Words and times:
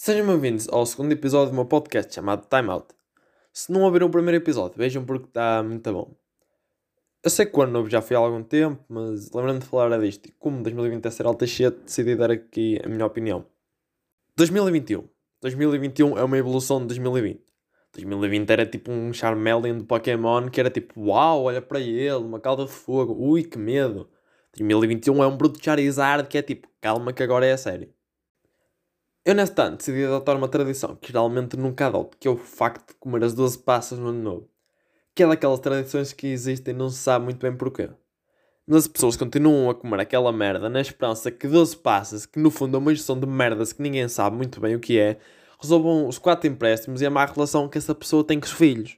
Sejam 0.00 0.28
bem-vindos 0.28 0.68
ao 0.68 0.86
segundo 0.86 1.10
episódio 1.10 1.50
do 1.50 1.56
meu 1.56 1.64
podcast 1.64 2.14
chamado 2.14 2.46
Time 2.48 2.70
Out. 2.70 2.86
Se 3.52 3.72
não 3.72 3.82
ouviram 3.82 4.06
o 4.06 4.10
primeiro 4.10 4.36
episódio, 4.36 4.78
vejam 4.78 5.04
porque 5.04 5.26
está 5.26 5.60
muito 5.60 5.92
bom. 5.92 6.14
Eu 7.20 7.28
sei 7.28 7.44
que 7.44 7.58
o 7.58 7.62
ano 7.62 7.72
novo 7.72 7.90
já 7.90 8.00
foi 8.00 8.16
há 8.16 8.20
algum 8.20 8.44
tempo, 8.44 8.80
mas 8.88 9.32
lembrando 9.32 9.58
de 9.58 9.66
falar 9.66 9.98
disto 9.98 10.26
e 10.26 10.32
como 10.38 10.62
2020 10.62 11.04
é 11.04 11.10
ser 11.10 11.26
alta 11.26 11.48
cheia, 11.48 11.72
decidi 11.72 12.14
dar 12.14 12.30
aqui 12.30 12.80
a 12.84 12.88
minha 12.88 13.04
opinião. 13.04 13.44
2021. 14.36 15.02
2021 15.40 16.16
é 16.16 16.22
uma 16.22 16.38
evolução 16.38 16.78
de 16.78 16.86
2020. 16.86 17.42
2020 17.94 18.50
era 18.50 18.64
tipo 18.64 18.92
um 18.92 19.12
Charmeleon 19.12 19.78
do 19.78 19.84
Pokémon 19.84 20.48
que 20.48 20.60
era 20.60 20.70
tipo, 20.70 21.08
uau, 21.08 21.42
olha 21.42 21.60
para 21.60 21.80
ele, 21.80 22.14
uma 22.14 22.38
calda 22.38 22.64
de 22.66 22.70
fogo, 22.70 23.16
ui 23.18 23.42
que 23.42 23.58
medo. 23.58 24.08
2021 24.56 25.24
é 25.24 25.26
um 25.26 25.36
bruto 25.36 25.58
Charizard 25.60 26.28
que 26.28 26.38
é 26.38 26.42
tipo, 26.42 26.68
calma 26.80 27.12
que 27.12 27.24
agora 27.24 27.44
é 27.44 27.50
a 27.50 27.58
sério. 27.58 27.92
Eu, 29.28 29.34
nesse 29.34 29.52
ano, 29.60 29.76
decidi 29.76 30.06
adotar 30.06 30.38
uma 30.38 30.48
tradição 30.48 30.96
que 30.96 31.08
geralmente 31.08 31.54
nunca 31.54 31.86
adoto, 31.86 32.16
que 32.18 32.26
é 32.26 32.30
o 32.30 32.36
facto 32.38 32.88
de 32.88 32.94
comer 32.94 33.22
as 33.22 33.34
12 33.34 33.58
passas 33.58 33.98
no 33.98 34.08
ano 34.08 34.22
novo. 34.22 34.48
Que 35.14 35.22
é 35.22 35.26
daquelas 35.26 35.60
tradições 35.60 36.14
que 36.14 36.28
existem 36.28 36.72
e 36.72 36.78
não 36.78 36.88
se 36.88 36.96
sabe 36.96 37.26
muito 37.26 37.38
bem 37.38 37.54
porquê. 37.54 37.90
Mas 38.66 38.78
as 38.78 38.88
pessoas 38.88 39.18
continuam 39.18 39.68
a 39.68 39.74
comer 39.74 40.00
aquela 40.00 40.32
merda 40.32 40.70
na 40.70 40.80
esperança 40.80 41.30
que 41.30 41.46
12 41.46 41.76
passas, 41.76 42.24
que 42.24 42.38
no 42.38 42.50
fundo 42.50 42.78
é 42.78 42.80
uma 42.80 42.94
gestão 42.94 43.20
de 43.20 43.26
merdas 43.26 43.70
que 43.70 43.82
ninguém 43.82 44.08
sabe 44.08 44.34
muito 44.34 44.62
bem 44.62 44.74
o 44.74 44.80
que 44.80 44.98
é, 44.98 45.18
resolvam 45.60 46.08
os 46.08 46.16
4 46.18 46.48
empréstimos 46.48 47.02
e 47.02 47.06
a 47.06 47.10
má 47.10 47.26
relação 47.26 47.68
que 47.68 47.76
essa 47.76 47.94
pessoa 47.94 48.24
tem 48.24 48.40
com 48.40 48.46
os 48.46 48.52
filhos. 48.52 48.96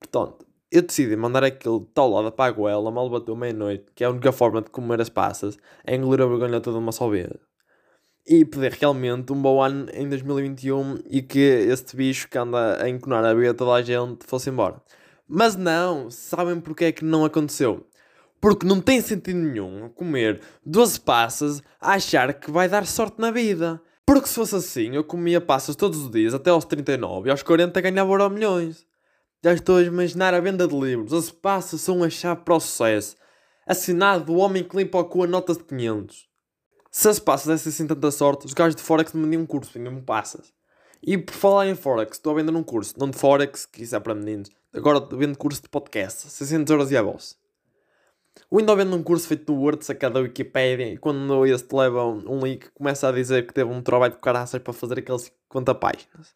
Portanto, 0.00 0.44
eu 0.72 0.82
decidi 0.82 1.14
mandar 1.14 1.44
aquele 1.44 1.86
tal 1.94 2.10
lado 2.10 2.32
para 2.32 2.46
a 2.46 2.52
goela, 2.52 2.90
mal 2.90 3.08
bateu 3.08 3.36
meia-noite, 3.36 3.92
que 3.94 4.02
é 4.02 4.08
a 4.08 4.10
única 4.10 4.32
forma 4.32 4.60
de 4.60 4.70
comer 4.70 5.00
as 5.00 5.08
passas, 5.08 5.56
é 5.86 5.94
engolir 5.94 6.20
a 6.20 6.26
vergonha 6.26 6.60
toda 6.60 6.78
de 6.78 6.82
uma 6.82 6.90
só 6.90 7.08
vez 7.08 7.51
e 8.26 8.44
pedir 8.44 8.72
realmente 8.72 9.32
um 9.32 9.40
bom 9.40 9.60
ano 9.60 9.88
em 9.92 10.08
2021 10.08 10.98
e 11.10 11.22
que 11.22 11.38
este 11.38 11.96
bicho 11.96 12.28
que 12.28 12.38
anda 12.38 12.82
a 12.82 12.88
enconar 12.88 13.24
a 13.24 13.34
vida 13.34 13.54
toda 13.54 13.72
a 13.72 13.82
gente 13.82 14.24
fosse 14.26 14.50
embora. 14.50 14.80
Mas 15.28 15.56
não, 15.56 16.10
sabem 16.10 16.60
porque 16.60 16.86
é 16.86 16.92
que 16.92 17.04
não 17.04 17.24
aconteceu? 17.24 17.86
Porque 18.40 18.66
não 18.66 18.80
tem 18.80 19.00
sentido 19.00 19.38
nenhum 19.38 19.88
comer 19.88 20.40
12 20.64 21.00
passas 21.00 21.62
a 21.80 21.92
achar 21.92 22.34
que 22.34 22.50
vai 22.50 22.68
dar 22.68 22.86
sorte 22.86 23.20
na 23.20 23.30
vida. 23.30 23.80
Porque 24.04 24.28
se 24.28 24.34
fosse 24.34 24.56
assim, 24.56 24.94
eu 24.94 25.04
comia 25.04 25.40
passas 25.40 25.76
todos 25.76 25.98
os 26.00 26.10
dias 26.10 26.34
até 26.34 26.50
aos 26.50 26.64
39 26.64 27.28
e 27.28 27.30
aos 27.30 27.42
40 27.42 27.80
ganhava 27.80 28.10
euro 28.10 28.28
milhões. 28.30 28.84
Já 29.44 29.52
estou 29.52 29.76
a 29.76 29.82
imaginar 29.82 30.34
a 30.34 30.40
venda 30.40 30.68
de 30.68 30.78
livros. 30.78 31.12
As 31.12 31.30
passas 31.30 31.80
são 31.80 32.02
a 32.02 32.10
chave 32.10 32.42
para 32.44 32.54
o 32.54 32.60
sucesso. 32.60 33.16
Assinado 33.66 34.26
do 34.26 34.34
homem 34.36 34.64
que 34.64 34.76
limpa 34.76 34.98
o 34.98 35.04
cu 35.04 35.24
a 35.24 35.26
nota 35.26 35.54
de 35.54 35.64
500. 35.64 36.31
Se 36.94 37.08
as 37.08 37.18
passas 37.18 37.46
dessem 37.46 37.70
assim 37.70 37.86
tanta 37.86 38.10
sorte, 38.10 38.44
os 38.44 38.52
gajos 38.52 38.76
de 38.76 38.82
Forex 38.82 39.14
me 39.14 39.22
vendiam 39.22 39.40
um 39.40 39.46
curso, 39.46 39.72
vendiam-me 39.72 40.02
passas. 40.02 40.52
E 41.02 41.16
por 41.16 41.32
falar 41.32 41.66
em 41.66 41.74
Forex, 41.74 42.18
estou 42.18 42.32
a 42.32 42.36
vender 42.36 42.54
um 42.54 42.62
curso, 42.62 42.94
não 42.98 43.08
de 43.08 43.16
Forex, 43.16 43.64
que 43.64 43.82
isso 43.82 43.96
é 43.96 43.98
para 43.98 44.14
meninos. 44.14 44.50
Agora 44.74 45.00
vendo 45.10 45.38
curso 45.38 45.62
de 45.62 45.70
podcast, 45.70 46.28
600 46.28 46.70
euros 46.70 46.90
e 46.90 46.96
a 46.98 47.00
voz. 47.00 47.38
O 48.50 48.58
ainda 48.58 48.76
vendo 48.76 48.94
um 48.94 49.02
curso 49.02 49.26
feito 49.26 49.50
no 49.50 49.58
Word, 49.58 49.82
sacado 49.82 50.16
da 50.16 50.20
Wikipedia, 50.20 50.92
e 50.92 50.98
quando 50.98 51.46
este 51.46 51.74
leva 51.74 52.04
um 52.04 52.40
link, 52.40 52.70
começa 52.74 53.08
a 53.08 53.12
dizer 53.12 53.46
que 53.46 53.54
teve 53.54 53.70
um 53.70 53.80
trabalho 53.80 54.12
de 54.12 54.20
caraças 54.20 54.60
para 54.60 54.74
fazer 54.74 54.98
aqueles 54.98 55.32
50 55.48 55.74
páginas. 55.76 56.34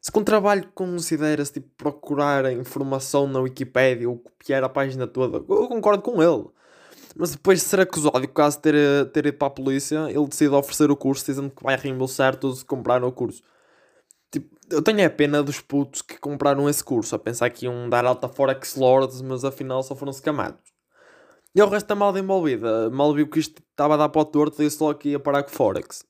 Se 0.00 0.12
com 0.12 0.22
trabalho 0.22 0.70
considera-se 0.76 1.54
tipo, 1.54 1.68
procurar 1.76 2.46
a 2.46 2.52
informação 2.52 3.26
na 3.26 3.40
Wikipedia 3.40 4.08
ou 4.08 4.16
copiar 4.16 4.62
a 4.62 4.68
página 4.68 5.08
toda, 5.08 5.38
eu 5.38 5.66
concordo 5.66 6.02
com 6.02 6.22
ele. 6.22 6.46
Mas 7.16 7.32
depois 7.32 7.60
de 7.60 7.66
ser 7.66 7.80
acusado 7.80 8.24
e 8.24 8.28
caso 8.28 8.58
ter, 8.60 8.74
ter 9.12 9.26
ido 9.26 9.36
para 9.36 9.48
a 9.48 9.50
polícia, 9.50 10.10
ele 10.10 10.26
decide 10.26 10.50
oferecer 10.54 10.90
o 10.90 10.96
curso 10.96 11.26
dizendo 11.26 11.50
que 11.50 11.62
vai 11.62 11.76
reembolsar 11.76 12.36
todos 12.36 12.62
que 12.62 12.68
compraram 12.68 13.06
o 13.06 13.12
curso. 13.12 13.42
Tipo, 14.30 14.56
eu 14.70 14.80
tenho 14.80 15.06
a 15.06 15.10
pena 15.10 15.42
dos 15.42 15.60
putos 15.60 16.00
que 16.00 16.18
compraram 16.18 16.68
esse 16.68 16.82
curso, 16.82 17.14
a 17.14 17.18
pensar 17.18 17.50
que 17.50 17.66
iam 17.66 17.88
dar 17.90 18.06
alta 18.06 18.28
Forex 18.28 18.76
Lords, 18.76 19.20
mas 19.20 19.44
afinal 19.44 19.82
só 19.82 19.94
foram 19.94 20.12
scamados. 20.12 20.72
E 21.54 21.60
o 21.60 21.68
resto 21.68 21.86
da 21.88 21.94
malda 21.94 22.18
envolvida, 22.18 22.88
mal 22.88 23.12
viu 23.12 23.28
que 23.28 23.38
isto 23.38 23.62
estava 23.70 23.94
a 23.94 23.96
dar 23.98 24.08
para 24.08 24.22
o 24.22 24.24
torto, 24.24 24.62
disse 24.62 24.82
logo 24.82 24.98
que 24.98 25.10
ia 25.10 25.20
parar 25.20 25.42
com 25.42 25.50
Forex. 25.50 26.02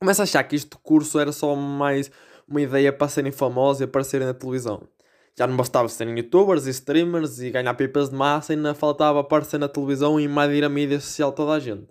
Começa 0.00 0.22
a 0.22 0.24
achar 0.24 0.42
que 0.44 0.56
este 0.56 0.76
curso 0.82 1.18
era 1.18 1.30
só 1.30 1.54
mais 1.54 2.10
uma 2.48 2.62
ideia 2.62 2.90
para 2.90 3.08
serem 3.08 3.32
famosos 3.32 3.82
e 3.82 3.84
aparecerem 3.84 4.26
na 4.26 4.32
televisão. 4.32 4.88
Já 5.38 5.46
não 5.46 5.56
bastava 5.56 5.88
serem 5.88 6.16
youtubers 6.16 6.66
e 6.66 6.70
streamers 6.70 7.40
e 7.40 7.50
ganhar 7.50 7.74
pipas 7.74 8.08
de 8.08 8.16
massa, 8.16 8.54
ainda 8.54 8.74
faltava 8.74 9.20
aparecer 9.20 9.58
na 9.58 9.68
televisão 9.68 10.18
e 10.18 10.24
invadir 10.24 10.64
a 10.64 10.68
mídia 10.68 10.98
social 10.98 11.30
toda 11.30 11.52
a 11.52 11.60
gente. 11.60 11.88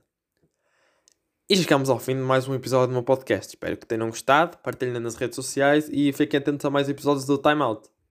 E 1.48 1.56
chegamos 1.56 1.92
ao 1.92 2.00
fim 2.00 2.16
de 2.16 2.22
mais 2.22 2.48
um 2.48 2.56
episódio 2.56 2.88
do 2.88 2.94
meu 2.94 3.04
podcast. 3.04 3.50
Espero 3.50 3.78
que 3.78 3.86
tenham 3.86 4.10
gostado, 4.10 4.58
partilhem 4.58 5.00
nas 5.00 5.14
redes 5.14 5.36
sociais 5.36 5.88
e 5.92 6.12
fiquem 6.12 6.40
atentos 6.40 6.66
a 6.66 6.72
mais 6.72 6.90
episódios 6.90 7.28
do 7.28 7.38
Time 7.38 7.62
Out. 7.62 7.88